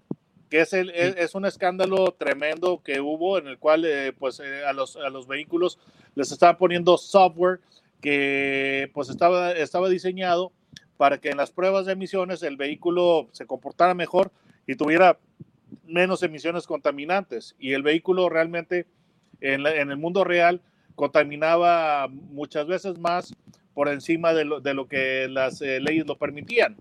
que 0.50 0.62
es, 0.62 0.74
el, 0.74 0.90
es, 0.92 1.16
es, 1.18 1.36
un 1.36 1.46
escándalo 1.46 2.14
tremendo 2.18 2.82
que 2.84 3.02
hubo 3.02 3.38
en 3.38 3.48
el 3.48 3.58
cual 3.58 3.86
eh, 3.86 4.14
pues 4.18 4.40
eh, 4.40 4.66
a, 4.66 4.74
los, 4.74 4.96
a 4.96 5.10
los 5.10 5.28
vehículos 5.28 5.80
les 6.16 6.32
estaban 6.32 6.58
poniendo 6.58 6.98
software 6.98 7.60
que 8.02 8.92
pues 8.94 9.10
estaba, 9.10 9.52
estaba 9.52 9.90
diseñado 9.90 10.52
para 10.98 11.20
que 11.20 11.30
en 11.30 11.38
las 11.38 11.52
pruebas 11.52 11.86
de 11.86 11.94
emisiones 11.94 12.44
el 12.44 12.58
vehículo 12.58 13.28
se 13.32 13.46
comportara 13.46 13.94
mejor 13.94 14.32
y 14.68 14.75
tuviera 14.75 15.18
menos 15.86 16.24
emisiones 16.24 16.68
contaminantes 16.68 17.56
y 17.60 17.74
el 17.74 17.84
vehículo 17.84 18.30
realmente 18.30 18.86
en, 19.42 19.64
la, 19.64 19.75
en 19.75 19.92
el 19.92 19.98
mundo 19.98 20.24
real 20.24 20.62
contaminaba 20.96 22.08
muchas 22.08 22.68
veces 22.68 22.98
más 23.00 23.34
por 23.74 23.90
encima 23.90 24.34
de 24.34 24.46
lo, 24.46 24.62
de 24.62 24.74
lo 24.74 24.88
que 24.88 25.28
las 25.30 25.62
eh, 25.62 25.80
leyes 25.82 26.08
lo 26.08 26.18
permitían. 26.18 26.78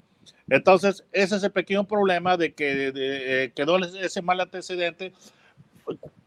Entonces, 0.49 1.05
ese 1.13 1.37
es 1.37 1.43
el 1.43 1.53
pequeño 1.53 1.85
problema 1.85 2.37
de 2.37 2.53
que 2.53 2.75
de, 2.75 2.93
de, 2.93 3.45
eh, 3.45 3.53
quedó 3.53 3.79
ese 3.79 4.23
mal 4.23 4.41
antecedente. 4.41 5.13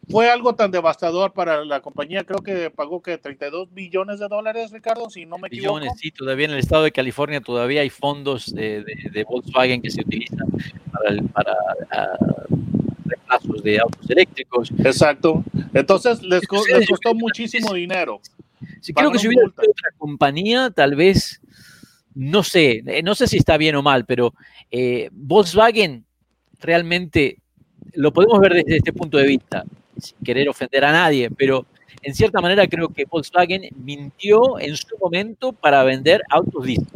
Fue 0.10 0.30
algo 0.30 0.56
tan 0.56 0.72
devastador 0.72 1.34
para 1.34 1.66
la 1.66 1.82
compañía, 1.82 2.24
creo 2.24 2.40
que 2.40 2.70
pagó 2.70 3.02
que 3.02 3.18
32 3.18 3.74
billones 3.74 4.20
de 4.20 4.28
dólares, 4.30 4.72
Ricardo, 4.72 5.10
si 5.10 5.26
no 5.26 5.38
me 5.38 5.50
billones, 5.50 5.90
equivoco. 5.90 6.00
Sí, 6.00 6.12
todavía 6.12 6.46
en 6.46 6.52
el 6.52 6.60
estado 6.60 6.84
de 6.84 6.94
California 6.94 7.42
todavía 7.42 7.82
hay 7.82 7.90
fondos 7.90 8.54
de, 8.54 8.86
de 8.86 9.24
Volkswagen 9.26 9.82
que 9.82 9.90
se 9.90 10.02
utilizan 10.02 10.48
para, 10.94 11.10
el, 11.10 11.24
para 11.24 11.52
uh, 11.52 12.56
reemplazos 13.06 13.64
de 13.64 13.80
autos 13.80 14.10
eléctricos. 14.10 14.72
Exacto. 14.80 15.44
Entonces, 15.74 16.22
les, 16.24 16.42
les 16.70 16.88
costó 16.88 17.14
muchísimo 17.14 17.74
dinero. 17.74 18.22
Sí, 18.80 18.94
creo 18.94 19.12
que 19.12 19.20
si 19.20 19.28
hubiera 19.28 19.46
otra 19.46 19.66
compañía, 19.98 20.70
tal 20.72 20.96
vez 20.96 21.42
no 22.18 22.42
sé, 22.42 22.82
eh, 22.88 23.04
no 23.04 23.14
sé 23.14 23.28
si 23.28 23.38
está 23.38 23.58
bien 23.58 23.76
o 23.76 23.84
mal, 23.84 24.04
pero 24.06 24.34
eh, 24.72 25.10
Volkswagen 25.12 26.04
realmente 26.60 27.38
lo 27.94 28.12
podemos 28.12 28.40
ver 28.40 28.56
desde 28.56 28.78
este 28.78 28.92
punto 28.92 29.20
de 29.20 29.28
vista, 29.28 29.64
sin 30.00 30.18
querer 30.26 30.50
ofender 30.50 30.84
a 30.84 30.92
nadie, 30.92 31.30
pero 31.30 31.68
en 32.02 32.16
cierta 32.16 32.42
manera 32.42 32.66
creo 32.68 32.90
que 32.90 33.06
Volkswagen 33.06 33.70
mintió 33.84 34.60
en 34.60 34.76
su 34.76 34.98
momento 34.98 35.54
para 35.54 35.84
vender 35.84 36.24
autos 36.30 36.66
diesel. 36.66 36.88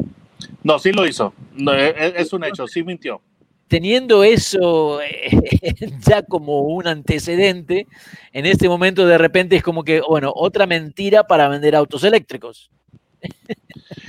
No, 0.64 0.80
sí 0.80 0.90
lo 0.90 1.06
hizo, 1.06 1.32
no, 1.54 1.72
es, 1.72 1.94
es, 2.16 2.32
un 2.32 2.42
hecho, 2.42 2.66
sí 2.66 2.82
mintió. 2.82 3.20
Teniendo 3.68 4.24
eso 4.24 5.00
eh, 5.02 5.30
ya 6.00 6.22
como 6.22 6.62
un 6.62 6.88
antecedente, 6.88 7.86
en 8.32 8.46
este 8.46 8.68
momento 8.68 9.06
de 9.06 9.18
repente 9.18 9.54
es 9.54 9.62
como 9.62 9.84
que, 9.84 10.00
bueno, 10.00 10.32
otra 10.34 10.66
mentira 10.66 11.22
para 11.28 11.48
vender 11.48 11.76
autos 11.76 12.02
eléctricos. 12.02 12.72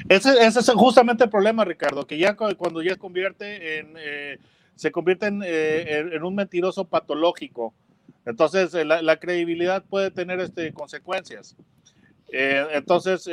Ese, 0.10 0.46
es 0.46 0.70
justamente 0.76 1.24
el 1.24 1.30
problema, 1.30 1.66
Ricardo, 1.66 2.06
que 2.06 2.18
ya 2.18 2.36
cuando 2.36 2.82
ya 2.82 2.96
convierte 2.96 3.80
en, 3.80 3.94
eh, 3.98 4.38
se 4.76 4.92
convierte 4.92 5.28
en, 5.28 5.42
eh, 5.46 6.10
en, 6.14 6.24
un 6.24 6.36
mentiroso 6.36 6.86
patológico, 6.86 7.74
entonces 8.26 8.74
eh, 8.74 8.86
la, 8.86 9.18
credibilidad 9.18 9.84
puede 9.84 10.12
tener 10.12 10.40
este, 10.40 10.74
consecuencias. 10.74 11.56
Entonces, 12.36 13.28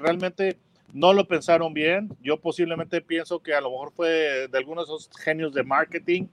realmente 0.00 0.58
no 0.92 1.12
lo 1.12 1.28
pensaron 1.28 1.72
bien. 1.72 2.08
Yo 2.20 2.40
posiblemente 2.40 3.00
pienso 3.00 3.40
que 3.40 3.54
a 3.54 3.60
lo 3.60 3.70
mejor 3.70 3.92
fue 3.92 4.48
de 4.48 4.58
algunos 4.58 4.86
esos 4.86 5.08
genios 5.22 5.54
de 5.54 5.62
marketing 5.62 6.26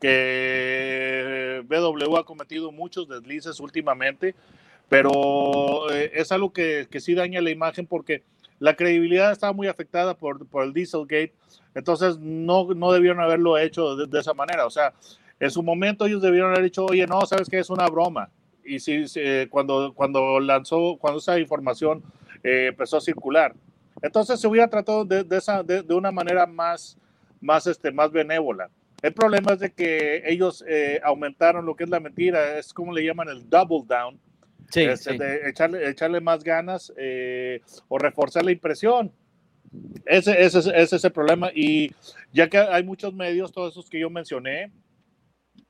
que 0.00 1.64
BW 1.66 2.16
ha 2.16 2.24
cometido 2.24 2.70
muchos 2.70 3.08
deslices 3.08 3.58
últimamente, 3.60 4.34
pero 4.88 5.90
es 5.90 6.32
algo 6.32 6.52
que, 6.52 6.86
que 6.90 7.00
sí 7.00 7.14
daña 7.14 7.40
la 7.40 7.50
imagen 7.50 7.86
porque 7.86 8.22
la 8.58 8.74
credibilidad 8.74 9.32
estaba 9.32 9.52
muy 9.52 9.68
afectada 9.68 10.16
por, 10.16 10.46
por 10.46 10.64
el 10.64 10.72
Dieselgate, 10.72 11.32
entonces 11.74 12.18
no, 12.18 12.72
no 12.74 12.92
debieron 12.92 13.20
haberlo 13.20 13.58
hecho 13.58 13.96
de, 13.96 14.06
de, 14.06 14.18
esa 14.18 14.34
manera. 14.34 14.66
O 14.66 14.70
sea, 14.70 14.92
en 15.38 15.50
su 15.50 15.62
momento 15.62 16.06
ellos 16.06 16.22
debieron 16.22 16.50
haber 16.50 16.64
dicho, 16.64 16.86
oye, 16.86 17.06
no, 17.06 17.24
sabes 17.26 17.48
que 17.48 17.58
es 17.58 17.70
una 17.70 17.86
broma. 17.88 18.30
Y 18.64 18.80
si, 18.80 19.06
si 19.06 19.20
cuando, 19.48 19.92
cuando 19.94 20.40
lanzó, 20.40 20.96
cuando 20.98 21.18
esa 21.20 21.38
información 21.38 22.02
eh, 22.42 22.66
empezó 22.68 22.96
a 22.96 23.00
circular. 23.00 23.54
Entonces 24.02 24.40
se 24.40 24.46
hubiera 24.46 24.68
tratado 24.68 25.04
de, 25.04 25.24
de, 25.24 25.36
esa, 25.36 25.62
de, 25.62 25.82
de 25.82 25.94
una 25.94 26.10
manera 26.10 26.46
más, 26.46 26.96
más, 27.40 27.66
este, 27.66 27.90
más 27.92 28.10
benévola. 28.10 28.68
El 29.02 29.12
problema 29.12 29.52
es 29.52 29.60
de 29.60 29.70
que 29.70 30.22
ellos 30.26 30.64
eh, 30.66 31.00
aumentaron 31.04 31.64
lo 31.64 31.76
que 31.76 31.84
es 31.84 31.90
la 31.90 32.00
mentira, 32.00 32.58
es 32.58 32.72
como 32.74 32.92
le 32.92 33.04
llaman 33.04 33.28
el 33.28 33.48
double 33.48 33.84
down, 33.86 34.18
Sí, 34.70 34.82
este, 34.82 35.12
sí. 35.12 35.18
de 35.18 35.48
echarle, 35.48 35.88
echarle, 35.88 36.20
más 36.20 36.44
ganas 36.44 36.92
eh, 36.96 37.60
o 37.88 37.98
reforzar 37.98 38.44
la 38.44 38.52
impresión. 38.52 39.12
Ese, 40.06 40.42
ese, 40.42 40.58
ese, 40.58 40.96
es 40.96 41.04
el 41.04 41.12
problema. 41.12 41.50
Y 41.54 41.92
ya 42.32 42.48
que 42.48 42.58
hay 42.58 42.82
muchos 42.82 43.14
medios, 43.14 43.52
todos 43.52 43.72
esos 43.72 43.88
que 43.88 44.00
yo 44.00 44.10
mencioné, 44.10 44.70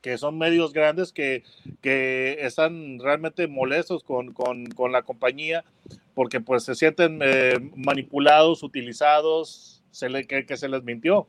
que 0.01 0.19
son 0.19 0.39
medios 0.39 0.73
grandes 0.73 1.13
que, 1.13 1.43
que 1.81 2.39
están 2.41 2.99
realmente 3.01 3.49
molestos 3.49 4.05
con, 4.05 4.33
con, 4.33 4.67
con, 4.67 4.93
la 4.93 5.03
compañía 5.03 5.65
porque 6.15 6.41
pues 6.41 6.65
se 6.65 6.75
sienten 6.75 7.21
eh, 7.23 7.55
manipulados, 7.75 8.63
utilizados, 8.63 9.83
se 9.91 10.09
le, 10.09 10.27
que, 10.27 10.47
que 10.47 10.57
se 10.57 10.69
les 10.69 10.83
mintió. 10.83 11.29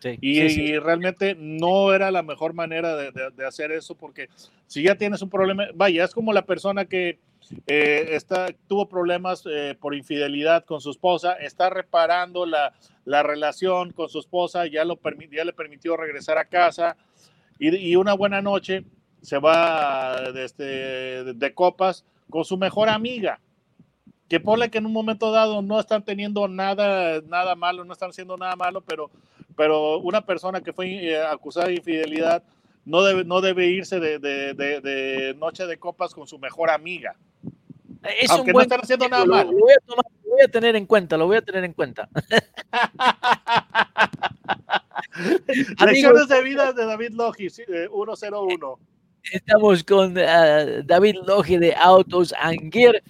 Sí, 0.00 0.18
y, 0.20 0.34
sí, 0.34 0.50
sí. 0.50 0.62
y, 0.62 0.78
realmente 0.78 1.34
no 1.38 1.94
era 1.94 2.10
la 2.10 2.22
mejor 2.22 2.52
manera 2.52 2.96
de, 2.96 3.10
de, 3.10 3.30
de, 3.30 3.46
hacer 3.46 3.72
eso 3.72 3.94
porque 3.94 4.28
si 4.66 4.82
ya 4.82 4.96
tienes 4.96 5.22
un 5.22 5.30
problema, 5.30 5.64
vaya, 5.74 6.04
es 6.04 6.12
como 6.12 6.32
la 6.32 6.44
persona 6.44 6.84
que 6.84 7.18
eh, 7.66 8.08
está, 8.10 8.48
tuvo 8.68 8.88
problemas 8.88 9.44
eh, 9.46 9.76
por 9.78 9.94
infidelidad 9.94 10.64
con 10.64 10.80
su 10.80 10.90
esposa, 10.90 11.34
está 11.34 11.70
reparando 11.70 12.46
la, 12.46 12.74
la 13.04 13.22
relación 13.22 13.92
con 13.92 14.08
su 14.08 14.18
esposa, 14.18 14.66
ya, 14.66 14.84
lo 14.84 14.98
ya 15.30 15.44
le 15.44 15.52
permitió 15.52 15.96
regresar 15.96 16.38
a 16.38 16.46
casa 16.46 16.96
y, 17.58 17.74
y 17.76 17.96
una 17.96 18.14
buena 18.14 18.42
noche 18.42 18.84
se 19.20 19.38
va 19.38 20.32
de, 20.32 20.44
este, 20.44 20.64
de 21.34 21.54
copas 21.54 22.04
con 22.30 22.44
su 22.44 22.56
mejor 22.56 22.88
amiga 22.88 23.40
que 24.28 24.40
ponle 24.40 24.70
que 24.70 24.78
en 24.78 24.86
un 24.86 24.92
momento 24.92 25.30
dado 25.30 25.62
no 25.62 25.78
están 25.78 26.02
teniendo 26.04 26.48
nada, 26.48 27.20
nada 27.22 27.54
malo, 27.54 27.84
no 27.84 27.92
están 27.92 28.10
haciendo 28.10 28.36
nada 28.36 28.56
malo, 28.56 28.80
pero, 28.80 29.10
pero 29.56 29.98
una 29.98 30.24
persona 30.24 30.60
que 30.60 30.72
fue 30.72 30.86
eh, 30.86 31.22
acusada 31.22 31.68
de 31.68 31.74
infidelidad 31.74 32.42
no 32.84 33.02
debe, 33.02 33.24
no 33.24 33.40
debe 33.40 33.66
irse 33.66 34.00
de, 34.00 34.18
de, 34.18 34.54
de, 34.54 34.80
de, 34.80 35.34
noche 35.34 35.66
de 35.66 35.78
copas 35.78 36.14
con 36.14 36.26
su 36.26 36.38
mejor 36.38 36.70
amiga. 36.70 37.16
Es 38.20 38.30
Aunque 38.30 38.52
no 38.52 38.60
están 38.60 38.80
haciendo 38.80 39.08
nada 39.08 39.24
malo. 39.24 39.50
Lo, 39.50 39.58
lo, 39.58 39.64
voy 39.64 39.72
a 39.72 39.86
tomar, 39.86 40.04
lo 40.24 40.30
voy 40.30 40.42
a 40.42 40.48
tener 40.48 40.76
en 40.76 40.86
cuenta, 40.86 41.16
lo 41.16 41.26
voy 41.26 41.38
a 41.38 41.42
tener 41.42 41.64
en 41.64 41.72
cuenta. 41.72 42.08
Lecciones 45.86 46.28
de 46.28 46.42
vida 46.42 46.72
de 46.72 46.84
David 46.84 47.12
Logi, 47.12 47.48
101. 47.48 48.78
Estamos 49.32 49.82
con 49.84 50.12
uh, 50.12 50.82
David 50.84 51.16
Logi 51.26 51.56
de 51.56 51.74
Autos 51.74 52.34
and 52.38 52.70
Gear. 52.70 53.02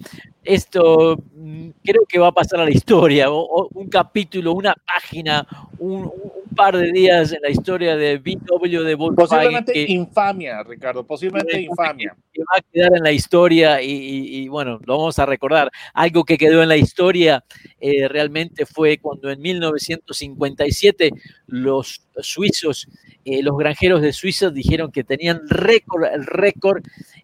Esto 0.43 1.17
mm, 1.33 1.69
creo 1.83 2.05
que 2.07 2.19
va 2.19 2.27
a 2.27 2.31
pasar 2.31 2.61
a 2.61 2.65
la 2.65 2.71
historia, 2.71 3.29
o, 3.29 3.39
o 3.39 3.67
un 3.73 3.89
capítulo, 3.89 4.53
una 4.53 4.75
página, 4.75 5.45
un, 5.79 6.03
un, 6.03 6.31
par 6.55 6.77
de 6.77 6.91
días 6.91 7.31
en 7.31 7.41
la 7.41 7.49
historia 7.49 7.95
de 7.95 8.17
BW 8.17 8.83
de 8.83 8.95
Volkswagen. 8.95 9.27
Posiblemente 9.27 9.91
infamia, 9.91 10.63
Ricardo, 10.63 11.05
posiblemente 11.05 11.61
infamia. 11.61 12.15
Que 12.33 12.41
va 12.41 12.57
a 12.57 12.61
quedar 12.71 12.97
en 12.97 13.03
la 13.03 13.11
historia 13.11 13.81
y, 13.81 14.47
bueno, 14.47 14.79
lo 14.85 14.97
vamos 14.97 15.19
a 15.19 15.25
recordar. 15.25 15.71
Algo 15.93 16.23
que 16.23 16.37
quedó 16.37 16.63
en 16.63 16.69
la 16.69 16.77
historia 16.77 17.43
eh, 17.79 18.07
realmente 18.07 18.65
fue 18.65 18.97
cuando 18.97 19.29
en 19.29 19.41
1957 19.41 21.11
los 21.47 22.01
suizos, 22.19 22.87
eh, 23.23 23.43
los 23.43 23.57
granjeros 23.57 24.01
de 24.01 24.13
Suiza 24.13 24.49
dijeron 24.49 24.91
que 24.91 25.03
tenían 25.03 25.41
récord, 25.47 26.05
el 26.05 26.25
récord 26.25 26.83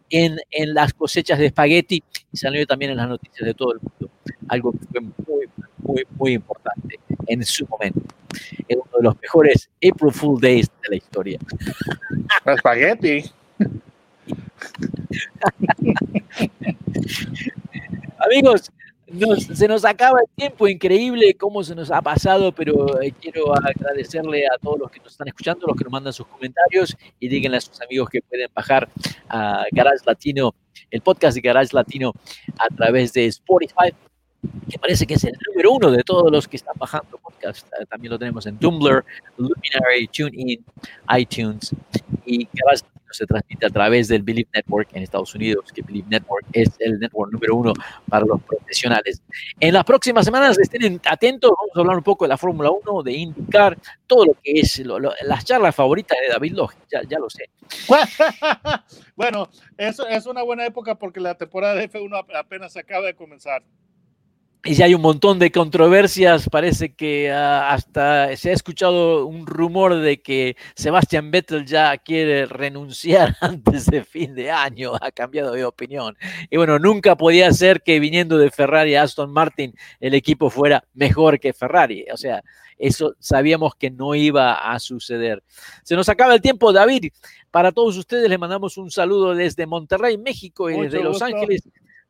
en, 0.10 0.38
en 0.52 0.74
las 0.74 0.94
cosechas 0.94 1.40
de 1.40 1.48
espagueti 1.48 2.04
y 2.32 2.38
salió 2.38 2.66
también 2.68 2.92
en 2.92 2.98
las 2.98 3.10
noticias 3.10 3.46
de 3.46 3.54
todo 3.54 3.74
el 3.74 3.80
mundo. 3.80 4.14
Algo 4.48 4.74
que 4.74 4.80
fue 4.88 5.02
muy, 5.02 5.46
muy, 5.80 6.04
muy 6.18 6.34
importante 6.34 7.01
en 7.32 7.46
su 7.46 7.68
momento. 7.68 8.02
Es 8.68 8.78
uno 8.78 8.98
de 8.98 9.04
los 9.04 9.22
mejores 9.22 9.70
April 9.78 10.12
Fool 10.12 10.42
Days 10.42 10.68
de 10.84 10.90
la 10.90 10.96
historia. 10.96 11.40
Espagueti. 12.46 13.24
Amigos, 18.18 18.72
se 19.54 19.68
nos 19.68 19.84
acaba 19.84 20.20
el 20.22 20.28
tiempo, 20.36 20.68
increíble 20.68 21.34
cómo 21.34 21.64
se 21.64 21.76
nos 21.76 21.92
ha 21.92 22.02
pasado, 22.02 22.52
pero 22.52 23.02
eh, 23.02 23.14
quiero 23.20 23.54
agradecerle 23.54 24.46
a 24.48 24.58
todos 24.62 24.80
los 24.80 24.92
que 24.92 25.00
nos 25.00 25.12
están 25.12 25.28
escuchando, 25.28 25.68
los 25.68 25.76
que 25.76 25.84
nos 25.84 25.92
mandan 25.92 26.14
sus 26.14 26.28
comentarios 26.28 26.96
y 27.20 27.28
díganle 27.28 27.58
a 27.58 27.62
sus 27.62 27.82
amigos 27.82 28.10
que 28.10 28.22
pueden 28.22 28.50
bajar 28.54 28.88
a 29.28 29.66
Garage 29.72 30.04
Latino, 30.06 30.54
el 30.90 31.02
podcast 31.02 31.36
de 31.36 31.42
Garage 31.42 31.74
Latino 31.74 32.14
a 32.58 32.74
través 32.74 33.12
de 33.14 33.26
Spotify, 33.26 33.94
que 34.70 34.80
parece 34.80 35.06
que 35.06 35.16
es 35.16 35.24
el 35.24 35.34
número 35.50 35.72
uno 35.72 35.92
de 35.92 36.04
todos 36.04 36.32
los 36.32 36.48
que 36.48 36.58
están 36.58 36.76
bajando 36.78 37.18
podcast. 37.42 37.68
Eh, 37.80 37.86
también 37.90 38.12
lo 38.12 38.20
tenemos 38.20 38.46
en 38.46 38.58
Tumblr, 38.58 39.04
Luminary, 39.38 40.08
TuneIn, 40.08 40.64
iTunes 41.18 41.76
y 42.26 42.48
Garage 42.54 42.84
se 43.14 43.26
transmite 43.26 43.66
a 43.66 43.70
través 43.70 44.08
del 44.08 44.24
Believe 44.24 44.50
Network 44.54 44.90
en 44.94 45.04
Estados 45.04 45.36
Unidos, 45.36 45.72
que 45.74 45.82
Believe 45.82 46.08
Network 46.10 46.46
es 46.54 46.70
el 46.80 47.00
network 47.00 47.32
número 47.32 47.56
uno 47.56 47.74
para 48.08 48.26
los 48.26 48.42
profesionales. 48.42 49.22
En 49.60 49.74
las 49.74 49.84
próximas 49.84 50.26
semanas 50.26 50.58
estén 50.58 51.00
atentos, 51.06 51.52
vamos 51.52 51.76
a 51.76 51.80
hablar 51.80 51.98
un 51.98 52.04
poco 52.04 52.26
de 52.26 52.30
la 52.30 52.38
Fórmula 52.38 52.72
1, 52.72 53.04
de 53.04 53.12
indicar 53.12 53.78
todo 54.08 54.28
lo 54.28 54.34
que 54.42 54.60
es 54.60 54.82
las 55.24 55.46
charlas 55.46 55.76
favoritas 55.76 56.18
de 56.22 56.34
David 56.34 56.54
Lodge, 56.54 56.78
ya, 56.90 57.02
ya 57.04 57.20
lo 57.20 57.30
sé. 57.30 57.50
bueno, 59.16 59.50
eso 59.78 60.08
es 60.08 60.26
una 60.26 60.44
buena 60.44 60.66
época 60.66 60.96
porque 60.96 61.20
la 61.20 61.36
temporada 61.36 61.76
de 61.76 61.90
F1 61.90 62.26
apenas 62.34 62.78
acaba 62.78 63.08
de 63.08 63.16
comenzar 63.16 63.62
y 64.64 64.76
ya 64.76 64.86
hay 64.86 64.94
un 64.94 65.02
montón 65.02 65.40
de 65.40 65.52
controversias. 65.52 66.48
Parece 66.50 66.94
que 66.94 67.32
ah, 67.32 67.74
hasta 67.74 68.36
se 68.38 68.52
ha 68.52 68.54
escuchado 68.54 69.26
un 69.26 69.48
rumor 69.48 69.96
de 69.96 70.22
que 70.22 70.56
Sebastian 70.76 71.32
Vettel 71.32 71.66
ya 71.66 71.98
quiere 71.98 72.46
renunciar 72.46 73.36
antes 73.42 73.88
de 73.88 74.04
fin 74.04 74.36
de 74.36 74.52
año. 74.52 74.94
Ha 75.02 75.12
cambiado 75.12 75.54
de 75.54 75.66
opinión. 75.66 76.16
Y 76.50 76.58
bueno, 76.58 76.78
nunca 76.78 77.16
podía 77.16 77.52
ser 77.54 77.82
que 77.82 78.00
viniendo 78.00 78.38
de 78.38 78.52
Ferrari 78.52 78.96
a 78.96 79.04
Aston 79.04 79.32
Martin 79.32 79.74
el 80.00 80.14
equipo 80.14 80.52
fuera 80.52 80.84
mejor 80.94 81.40
que 81.40 81.54
Ferrari. 81.54 82.06
O 82.14 82.18
sea, 82.18 82.44
eso 82.78 83.16
sabíamos 83.20 83.74
que 83.76 83.90
no 83.90 84.14
iba 84.14 84.72
a 84.72 84.80
suceder. 84.80 85.44
Se 85.84 85.96
nos 85.96 86.08
acaba 86.08 86.36
el 86.36 86.42
tiempo, 86.42 86.72
David. 86.72 87.12
Para 87.50 87.72
todos 87.72 87.98
ustedes 87.98 88.30
les 88.30 88.40
mandamos 88.40 88.78
un 88.78 88.92
saludo 88.92 89.34
desde 89.34 89.66
Monterrey, 89.66 90.18
México 90.18 90.70
y 90.70 90.82
desde 90.82 91.04
Los 91.04 91.22
Ángeles 91.22 91.64